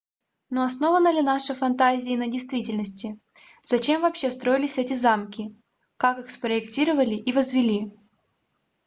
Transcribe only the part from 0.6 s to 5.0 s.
основана ли наши фантазия на действительности зачем вообще строились эти